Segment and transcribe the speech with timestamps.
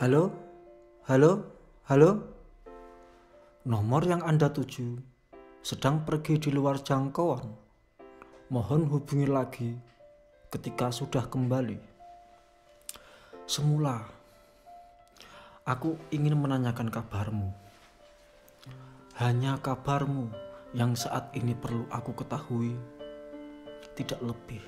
[0.00, 0.32] Halo?
[1.12, 1.44] Halo?
[1.84, 2.24] Halo?
[3.68, 4.96] Nomor yang Anda tuju
[5.60, 7.44] sedang pergi di luar jangkauan.
[8.48, 9.76] Mohon hubungi lagi
[10.48, 11.76] ketika sudah kembali.
[13.44, 14.00] Semula,
[15.68, 17.52] aku ingin menanyakan kabarmu.
[19.20, 20.32] Hanya kabarmu
[20.72, 22.72] yang saat ini perlu aku ketahui,
[24.00, 24.64] tidak lebih.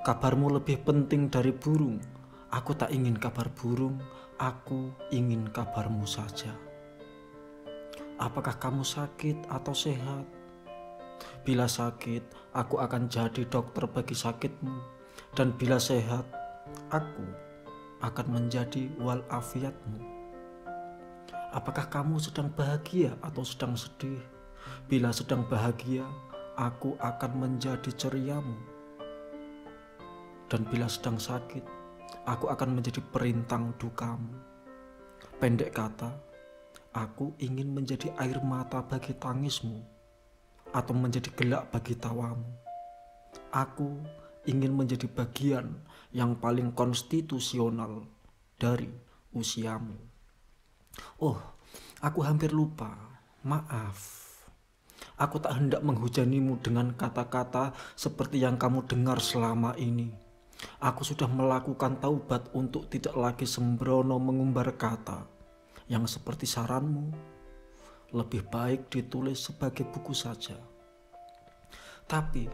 [0.00, 2.19] Kabarmu lebih penting dari burung.
[2.50, 4.02] Aku tak ingin kabar burung,
[4.34, 6.50] aku ingin kabarmu saja.
[8.18, 10.26] Apakah kamu sakit atau sehat?
[11.46, 14.82] Bila sakit, aku akan jadi dokter bagi sakitmu,
[15.38, 16.26] dan bila sehat,
[16.90, 17.22] aku
[18.02, 20.02] akan menjadi walafiatmu.
[21.54, 24.26] Apakah kamu sedang bahagia atau sedang sedih?
[24.90, 26.02] Bila sedang bahagia,
[26.58, 28.58] aku akan menjadi ceriamu.
[30.50, 31.79] Dan bila sedang sakit,
[32.24, 34.36] aku akan menjadi perintang dukamu.
[35.40, 36.12] Pendek kata,
[36.92, 39.80] aku ingin menjadi air mata bagi tangismu,
[40.70, 42.46] atau menjadi gelak bagi tawamu.
[43.50, 43.98] Aku
[44.46, 45.80] ingin menjadi bagian
[46.10, 48.06] yang paling konstitusional
[48.58, 48.90] dari
[49.34, 49.96] usiamu.
[51.22, 51.38] Oh,
[52.02, 52.94] aku hampir lupa.
[53.40, 54.28] Maaf.
[55.16, 60.12] Aku tak hendak menghujanimu dengan kata-kata seperti yang kamu dengar selama ini.
[60.80, 65.24] Aku sudah melakukan taubat untuk tidak lagi sembrono mengumbar kata
[65.88, 67.12] yang seperti saranmu.
[68.10, 70.58] Lebih baik ditulis sebagai buku saja.
[72.10, 72.50] Tapi,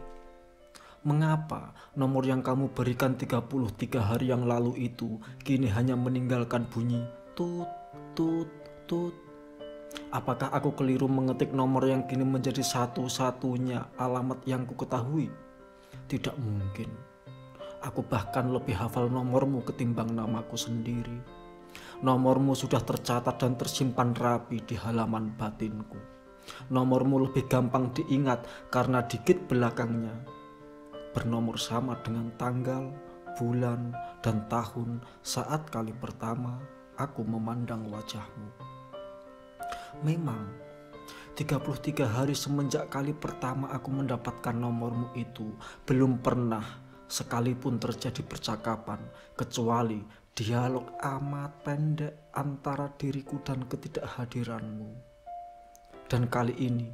[1.01, 3.47] mengapa nomor yang kamu berikan 33
[3.97, 7.01] hari yang lalu itu kini hanya meninggalkan bunyi
[7.33, 7.69] tut,
[8.13, 8.49] tut,
[8.85, 9.13] tut?
[10.13, 15.31] Apakah aku keliru mengetik nomor yang kini menjadi satu-satunya alamat yang ku ketahui?
[16.05, 17.16] Tidak mungkin.
[17.85, 21.21] Aku bahkan lebih hafal nomormu ketimbang namaku sendiri.
[22.01, 25.97] Nomormu sudah tercatat dan tersimpan rapi di halaman batinku.
[26.73, 30.37] Nomormu lebih gampang diingat karena dikit belakangnya
[31.17, 32.93] bernomor sama dengan tanggal,
[33.41, 33.89] bulan,
[34.21, 36.61] dan tahun saat kali pertama
[36.93, 38.53] aku memandang wajahmu.
[40.05, 40.45] Memang,
[41.33, 45.57] 33 hari semenjak kali pertama aku mendapatkan nomormu itu
[45.89, 48.99] belum pernah sekalipun terjadi percakapan
[49.33, 50.03] kecuali
[50.35, 54.91] dialog amat pendek antara diriku dan ketidakhadiranmu.
[56.07, 56.87] Dan kali ini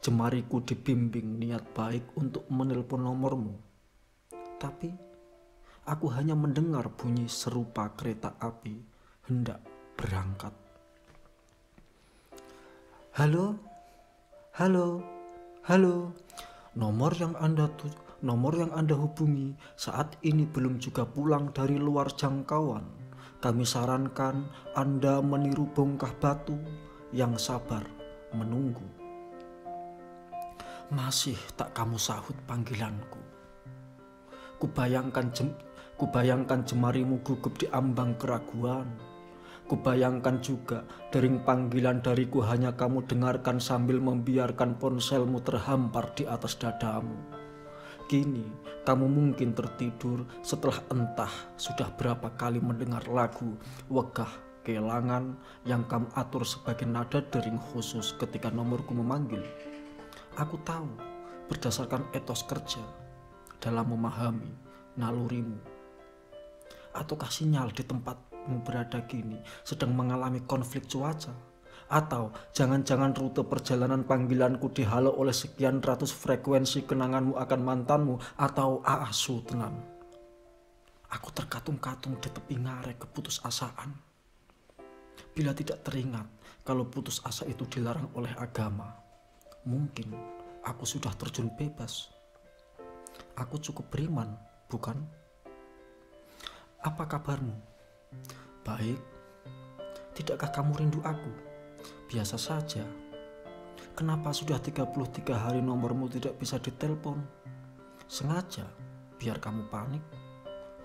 [0.00, 3.54] jemariku dibimbing niat baik untuk menelpon nomormu.
[4.56, 4.90] Tapi
[5.84, 8.80] aku hanya mendengar bunyi serupa kereta api
[9.28, 9.60] hendak
[9.98, 10.54] berangkat.
[13.18, 13.58] Halo?
[14.56, 15.04] Halo?
[15.68, 16.14] Halo?
[16.76, 22.12] Nomor yang Anda tuju nomor yang Anda hubungi saat ini belum juga pulang dari luar
[22.12, 22.84] jangkauan.
[23.36, 26.56] Kami sarankan Anda meniru bongkah batu
[27.12, 27.84] yang sabar
[28.32, 28.84] menunggu.
[30.88, 33.20] Masih tak kamu sahut panggilanku.
[34.56, 35.52] Kubayangkan jem,
[36.00, 38.88] kubayangkan jemarimu gugup di ambang keraguan.
[39.66, 47.35] Kubayangkan juga dering panggilan dariku hanya kamu dengarkan sambil membiarkan ponselmu terhampar di atas dadamu.
[48.06, 48.46] Kini
[48.86, 53.58] kamu mungkin tertidur setelah entah sudah berapa kali mendengar lagu
[53.90, 59.38] Wegah Kelangan yang kamu atur sebagai nada dering khusus ketika nomorku memanggil.
[60.34, 60.90] Aku tahu
[61.46, 62.82] berdasarkan etos kerja
[63.62, 64.50] dalam memahami
[64.98, 65.62] nalurimu.
[66.98, 71.45] Ataukah sinyal di tempatmu berada kini sedang mengalami konflik cuaca?
[71.86, 79.38] Atau jangan-jangan rute perjalanan panggilanku dihalau oleh sekian ratus frekuensi kenanganmu akan mantanmu atau aasu
[79.46, 79.74] tenan.
[81.14, 83.94] Aku terkatung-katung di tepi ngarai keputusasaan.
[85.30, 86.26] Bila tidak teringat
[86.66, 88.90] kalau putus asa itu dilarang oleh agama,
[89.62, 90.10] mungkin
[90.66, 92.10] aku sudah terjun bebas.
[93.38, 94.34] Aku cukup beriman,
[94.66, 94.98] bukan?
[96.82, 97.54] Apa kabarmu?
[98.66, 98.98] Baik.
[100.18, 101.55] Tidakkah kamu rindu aku?
[102.06, 102.86] Biasa saja.
[103.98, 107.18] Kenapa sudah 33 hari nomormu tidak bisa ditelepon?
[108.06, 108.62] Sengaja,
[109.18, 110.06] biar kamu panik.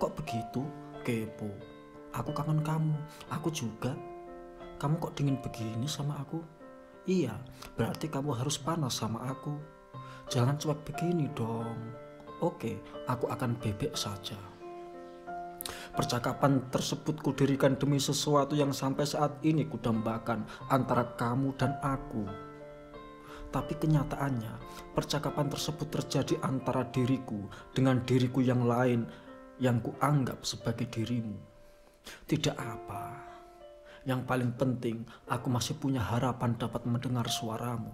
[0.01, 0.65] Kok begitu?
[1.05, 1.45] Kepo.
[2.17, 2.97] Aku kangen kamu.
[3.29, 3.93] Aku juga.
[4.81, 6.41] Kamu kok dingin begini sama aku?
[7.05, 7.37] Iya,
[7.77, 9.53] berarti kamu harus panas sama aku.
[10.25, 11.77] Jangan cuek begini dong.
[12.41, 14.41] Oke, aku akan bebek saja.
[15.91, 22.23] Percakapan tersebut kudirikan demi sesuatu yang sampai saat ini kudambakan antara kamu dan aku.
[23.51, 24.55] Tapi kenyataannya,
[24.95, 27.43] percakapan tersebut terjadi antara diriku
[27.75, 29.03] dengan diriku yang lain
[29.59, 31.35] yang kuanggap sebagai dirimu.
[32.23, 33.27] Tidak apa.
[34.07, 37.91] Yang paling penting, aku masih punya harapan dapat mendengar suaramu.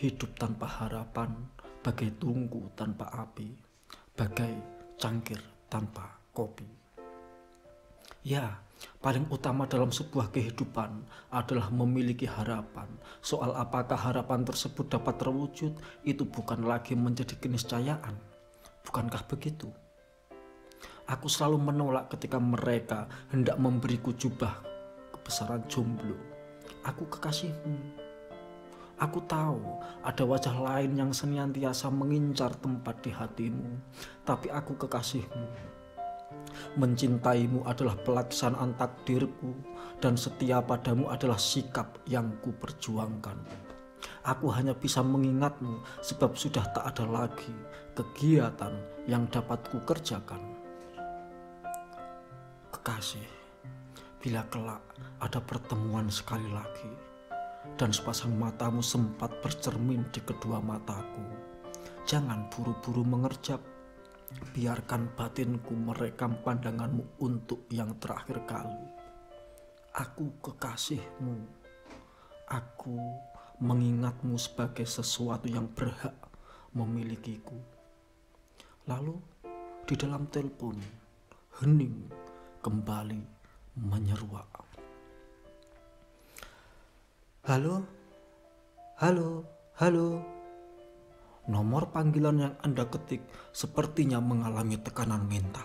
[0.00, 1.36] Hidup tanpa harapan,
[1.84, 3.52] bagai tungku tanpa api,
[4.16, 4.54] bagai
[4.96, 6.70] cangkir tanpa kopi.
[8.22, 8.62] Ya,
[9.02, 11.02] paling utama dalam sebuah kehidupan
[11.34, 12.86] adalah memiliki harapan.
[13.18, 15.74] Soal apakah harapan tersebut dapat terwujud,
[16.06, 18.14] itu bukan lagi menjadi keniscayaan.
[18.86, 19.66] Bukankah begitu?
[21.10, 24.62] Aku selalu menolak ketika mereka hendak memberiku jubah
[25.10, 26.14] kebesaran jomblo.
[26.86, 28.06] Aku kekasihmu.
[28.98, 29.62] Aku tahu
[30.02, 33.78] ada wajah lain yang senantiasa mengincar tempat di hatimu,
[34.26, 35.78] tapi aku kekasihmu.
[36.76, 39.54] Mencintaimu adalah pelaksanaan takdirku
[39.98, 43.36] dan setia padamu adalah sikap yang ku perjuangkan.
[44.24, 47.54] Aku hanya bisa mengingatmu sebab sudah tak ada lagi
[47.96, 48.72] kegiatan
[49.10, 50.58] yang dapat ku kerjakan
[52.88, 53.28] kekasih,
[54.16, 54.80] bila kelak
[55.20, 56.88] ada pertemuan sekali lagi
[57.76, 61.20] dan sepasang matamu sempat bercermin di kedua mataku,
[62.08, 63.60] jangan buru-buru mengerjap.
[64.28, 68.84] Biarkan batinku merekam pandanganmu untuk yang terakhir kali.
[69.96, 71.36] Aku kekasihmu.
[72.48, 72.96] Aku
[73.58, 76.14] mengingatmu sebagai sesuatu yang berhak
[76.76, 77.56] memilikiku.
[78.84, 79.16] Lalu
[79.88, 80.76] di dalam telepon
[81.60, 82.12] hening
[82.60, 83.22] kembali
[83.80, 84.48] menyeruak.
[87.48, 87.80] Halo,
[89.00, 89.48] halo,
[89.80, 90.37] halo.
[91.48, 93.24] Nomor panggilan yang Anda ketik
[93.56, 95.64] sepertinya mengalami tekanan mental.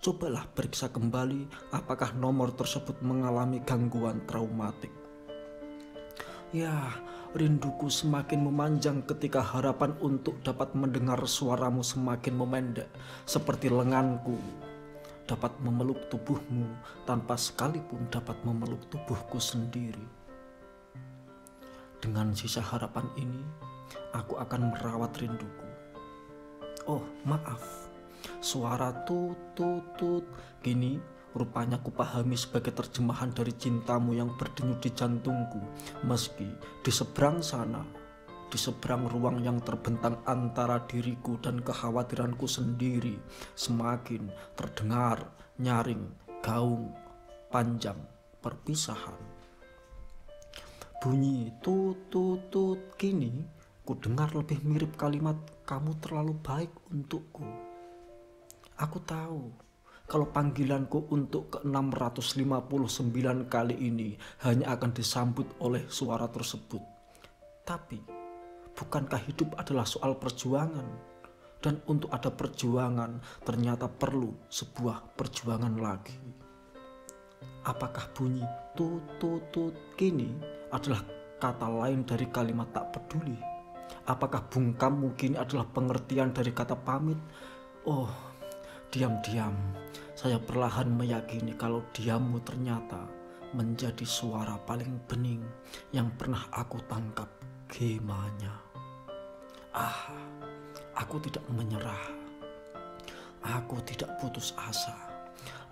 [0.00, 4.88] Cobalah periksa kembali apakah nomor tersebut mengalami gangguan traumatik.
[6.48, 6.96] Ya,
[7.36, 12.88] rinduku semakin memanjang ketika harapan untuk dapat mendengar suaramu semakin memendek,
[13.28, 14.40] seperti lenganku
[15.28, 16.72] dapat memeluk tubuhmu
[17.04, 20.08] tanpa sekalipun dapat memeluk tubuhku sendiri.
[22.02, 23.44] Dengan sisa harapan ini,
[24.12, 25.68] aku akan merawat rinduku.
[26.88, 27.90] Oh, maaf.
[28.38, 30.26] Suara tut tut
[30.62, 30.98] gini
[31.32, 35.58] rupanya kupahami sebagai terjemahan dari cintamu yang berdenyut di jantungku
[36.04, 36.46] meski
[36.84, 37.82] di seberang sana
[38.52, 43.16] di seberang ruang yang terbentang antara diriku dan kekhawatiranku sendiri
[43.56, 46.12] semakin terdengar nyaring
[46.44, 46.92] gaung
[47.48, 47.96] panjang
[48.44, 49.16] perpisahan.
[51.00, 53.40] Bunyi tut tut tut kini
[53.82, 55.34] ku dengar lebih mirip kalimat
[55.66, 57.44] kamu terlalu baik untukku.
[58.78, 59.52] Aku tahu
[60.06, 66.82] kalau panggilanku untuk ke-659 kali ini hanya akan disambut oleh suara tersebut.
[67.62, 68.22] Tapi
[68.72, 71.12] Bukankah hidup adalah soal perjuangan?
[71.62, 76.18] Dan untuk ada perjuangan ternyata perlu sebuah perjuangan lagi.
[77.62, 78.42] Apakah bunyi
[78.74, 80.34] tut tut tut kini
[80.74, 81.06] adalah
[81.38, 83.51] kata lain dari kalimat tak peduli?
[84.08, 87.18] Apakah bungkam mungkin adalah pengertian dari kata pamit?
[87.86, 88.10] Oh,
[88.90, 89.54] diam-diam
[90.12, 93.10] saya perlahan meyakini kalau diammu ternyata
[93.58, 95.42] menjadi suara paling bening
[95.90, 97.26] yang pernah aku tangkap
[97.66, 98.54] gemanya.
[99.74, 100.14] Ah,
[100.94, 102.06] aku tidak menyerah.
[103.42, 105.11] Aku tidak putus asa.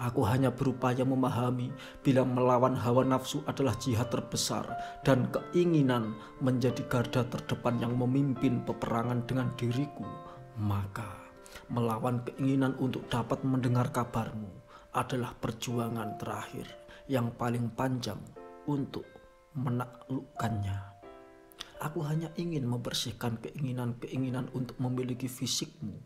[0.01, 1.69] Aku hanya berupaya memahami
[2.01, 4.65] bila melawan hawa nafsu adalah jihad terbesar
[5.05, 10.09] dan keinginan menjadi garda terdepan yang memimpin peperangan dengan diriku,
[10.57, 11.21] maka
[11.69, 14.49] melawan keinginan untuk dapat mendengar kabarmu
[14.97, 16.67] adalah perjuangan terakhir
[17.07, 18.19] yang paling panjang
[18.67, 19.05] untuk
[19.55, 20.79] menaklukkannya.
[21.81, 25.97] Aku hanya ingin membersihkan keinginan-keinginan untuk memiliki fisikmu.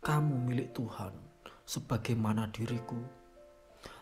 [0.00, 1.12] Kamu milik Tuhan,
[1.70, 2.98] sebagaimana diriku.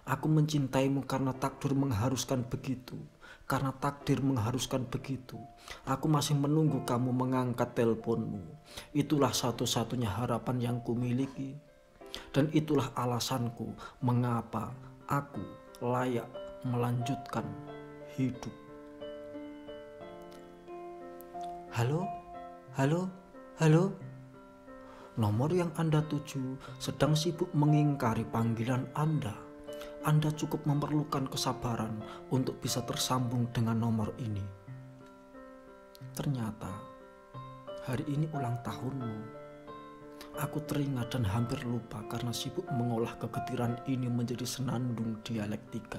[0.08, 2.96] Aku mencintaimu karena takdir mengharuskan begitu.
[3.44, 5.36] Karena takdir mengharuskan begitu.
[5.84, 8.40] Aku masih menunggu kamu mengangkat teleponmu.
[8.96, 11.60] Itulah satu-satunya harapan yang kumiliki.
[12.32, 14.72] Dan itulah alasanku mengapa
[15.04, 15.44] aku
[15.84, 16.28] layak
[16.64, 17.44] melanjutkan
[18.16, 18.52] hidup.
[21.68, 22.08] Halo,
[22.80, 23.12] halo,
[23.60, 23.92] halo.
[25.18, 29.34] Nomor yang Anda tuju sedang sibuk mengingkari panggilan Anda.
[30.06, 31.98] Anda cukup memerlukan kesabaran
[32.30, 34.46] untuk bisa tersambung dengan nomor ini.
[36.14, 36.70] Ternyata
[37.82, 39.14] hari ini ulang tahunmu.
[40.38, 45.98] Aku teringat dan hampir lupa karena sibuk mengolah kegetiran ini menjadi senandung dialektika.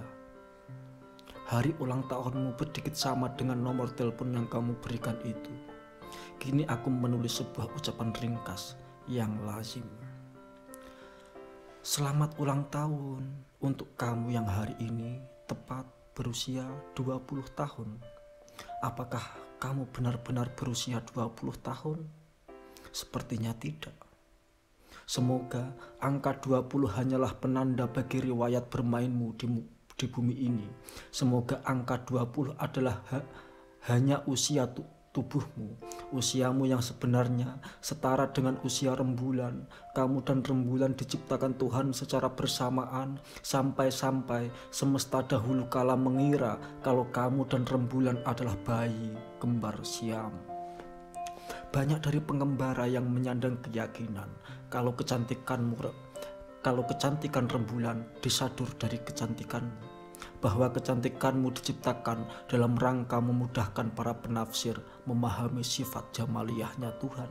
[1.51, 5.51] Hari ulang tahunmu berdikit sama dengan nomor telepon yang kamu berikan itu.
[6.39, 8.79] Kini aku menulis sebuah ucapan ringkas
[9.09, 9.89] yang lazim.
[11.81, 13.25] Selamat ulang tahun
[13.57, 15.17] untuk kamu yang hari ini
[15.49, 15.81] tepat
[16.13, 16.61] berusia
[16.93, 17.97] 20 tahun.
[18.85, 22.05] Apakah kamu benar-benar berusia 20 tahun?
[22.93, 23.97] Sepertinya tidak.
[25.09, 29.49] Semoga angka 20 hanyalah penanda bagi riwayat bermainmu di,
[29.97, 30.69] di bumi ini.
[31.09, 33.25] Semoga angka 20 adalah ha,
[33.89, 34.69] hanya usia
[35.09, 35.73] tubuhmu,
[36.13, 39.65] usiamu yang sebenarnya setara dengan usia rembulan.
[39.97, 47.65] Kamu dan rembulan diciptakan Tuhan secara bersamaan sampai-sampai semesta dahulu kala mengira kalau kamu dan
[47.65, 50.31] rembulan adalah bayi kembar siam.
[51.73, 54.29] Banyak dari pengembara yang menyandang keyakinan
[54.69, 55.73] kalau kecantikanmu
[56.61, 59.88] kalau kecantikan rembulan disadur dari kecantikanmu
[60.39, 67.27] bahwa kecantikanmu diciptakan dalam rangka memudahkan para penafsir memahami sifat jamaliyahnya Tuhan.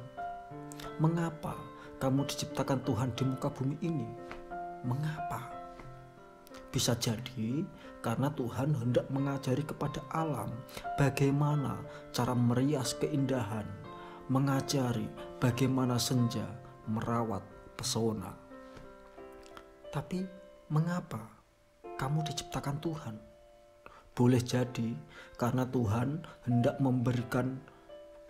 [1.01, 1.57] Mengapa
[1.99, 4.09] kamu diciptakan Tuhan di muka bumi ini?
[4.85, 5.51] Mengapa?
[6.69, 7.65] Bisa jadi
[8.05, 10.53] karena Tuhan hendak mengajari kepada alam
[11.01, 11.81] bagaimana
[12.13, 13.65] cara merias keindahan,
[14.29, 15.09] mengajari
[15.41, 16.45] bagaimana senja
[16.85, 17.41] merawat
[17.75, 18.37] pesona.
[19.89, 20.29] Tapi
[20.69, 21.38] mengapa
[21.99, 23.17] kamu diciptakan Tuhan.
[24.15, 24.95] Boleh jadi
[25.35, 27.59] karena Tuhan hendak memberikan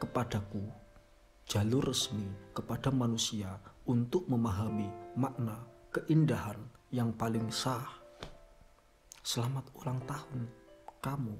[0.00, 0.64] kepadaku
[1.44, 6.56] jalur resmi kepada manusia untuk memahami makna keindahan
[6.88, 7.84] yang paling sah.
[9.20, 10.48] Selamat ulang tahun
[11.04, 11.36] kamu.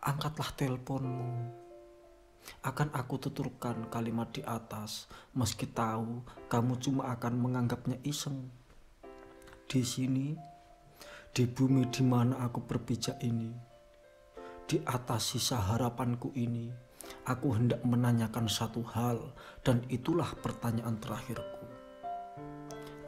[0.00, 1.28] Angkatlah teleponmu.
[2.60, 6.20] Akan aku tuturkan kalimat di atas meski tahu
[6.52, 8.52] kamu cuma akan menganggapnya iseng.
[9.64, 10.36] Di sini
[11.34, 13.50] di bumi di mana aku berpijak ini,
[14.70, 16.70] di atas sisa harapanku ini,
[17.26, 19.34] aku hendak menanyakan satu hal,
[19.66, 21.66] dan itulah pertanyaan terakhirku.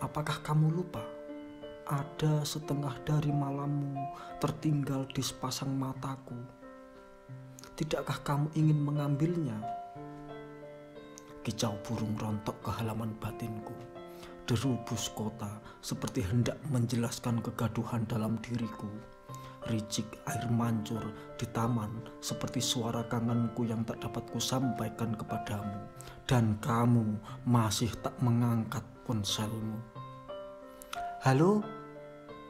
[0.03, 1.07] Apakah kamu lupa?
[1.87, 3.95] Ada setengah dari malammu
[4.43, 6.35] tertinggal di sepasang mataku.
[7.79, 9.59] Tidakkah kamu ingin mengambilnya?
[11.47, 13.96] Kicau burung rontok ke halaman batinku
[14.47, 18.89] derubus kota seperti hendak menjelaskan kegaduhan dalam diriku.
[19.67, 21.03] Ricik air mancur
[21.35, 21.91] di taman
[22.23, 25.91] seperti suara kangenku yang tak dapat kusampaikan kepadamu.
[26.23, 29.83] Dan kamu masih tak mengangkat ponselmu.
[31.27, 31.67] Halo?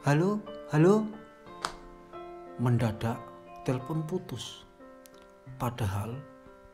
[0.05, 0.37] Halo?
[0.69, 1.09] Halo?
[2.61, 3.17] Mendadak
[3.65, 4.65] telepon putus.
[5.57, 6.13] Padahal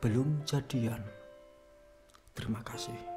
[0.04, 1.00] belum jadian.
[2.36, 3.13] Terima kasih.